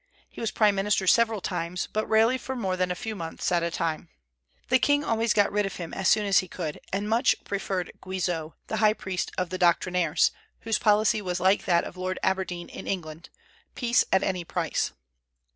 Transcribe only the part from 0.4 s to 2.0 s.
was prime minister several times,